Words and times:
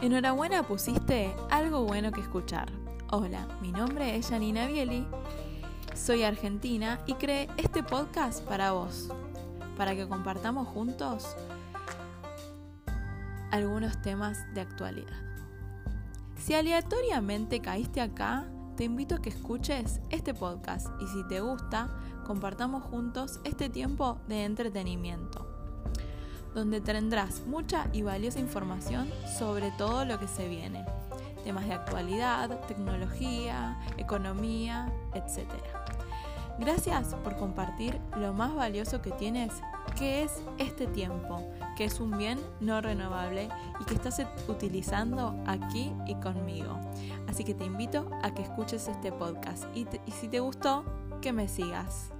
Enhorabuena 0.00 0.62
pusiste 0.62 1.34
algo 1.50 1.82
bueno 1.82 2.12
que 2.12 2.20
escuchar. 2.20 2.70
Hola, 3.10 3.48
mi 3.60 3.72
nombre 3.72 4.14
es 4.14 4.28
Janina 4.28 4.68
Bieli, 4.68 5.04
soy 5.92 6.22
argentina 6.22 7.00
y 7.06 7.14
creé 7.14 7.48
este 7.56 7.82
podcast 7.82 8.44
para 8.44 8.70
vos, 8.70 9.08
para 9.76 9.96
que 9.96 10.06
compartamos 10.06 10.68
juntos 10.68 11.34
algunos 13.50 14.00
temas 14.00 14.38
de 14.54 14.60
actualidad. 14.60 15.20
Si 16.36 16.54
aleatoriamente 16.54 17.60
caíste 17.60 18.00
acá, 18.00 18.48
te 18.76 18.84
invito 18.84 19.16
a 19.16 19.20
que 19.20 19.30
escuches 19.30 20.00
este 20.10 20.32
podcast 20.32 20.86
y 21.02 21.08
si 21.08 21.26
te 21.26 21.40
gusta, 21.40 21.88
compartamos 22.24 22.84
juntos 22.84 23.40
este 23.42 23.68
tiempo 23.68 24.20
de 24.28 24.44
entretenimiento 24.44 25.57
donde 26.54 26.80
tendrás 26.80 27.46
mucha 27.46 27.88
y 27.92 28.02
valiosa 28.02 28.40
información 28.40 29.10
sobre 29.38 29.70
todo 29.72 30.04
lo 30.04 30.18
que 30.18 30.28
se 30.28 30.48
viene, 30.48 30.84
temas 31.44 31.66
de 31.66 31.74
actualidad, 31.74 32.60
tecnología, 32.66 33.78
economía, 33.96 34.92
etc. 35.14 35.48
Gracias 36.58 37.14
por 37.22 37.36
compartir 37.36 38.00
lo 38.16 38.32
más 38.32 38.54
valioso 38.54 39.00
que 39.00 39.12
tienes, 39.12 39.52
que 39.96 40.24
es 40.24 40.42
este 40.58 40.88
tiempo, 40.88 41.48
que 41.76 41.84
es 41.84 42.00
un 42.00 42.18
bien 42.18 42.40
no 42.58 42.80
renovable 42.80 43.48
y 43.80 43.84
que 43.84 43.94
estás 43.94 44.20
utilizando 44.48 45.40
aquí 45.46 45.92
y 46.06 46.16
conmigo. 46.16 46.80
Así 47.28 47.44
que 47.44 47.54
te 47.54 47.64
invito 47.64 48.10
a 48.22 48.34
que 48.34 48.42
escuches 48.42 48.88
este 48.88 49.12
podcast 49.12 49.64
y, 49.76 49.86
y 50.04 50.10
si 50.10 50.26
te 50.26 50.40
gustó, 50.40 50.84
que 51.20 51.32
me 51.32 51.46
sigas. 51.46 52.10